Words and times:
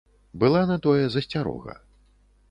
Была 0.43 0.61
на 0.71 0.77
тое 0.85 1.03
засцярога. 1.15 1.75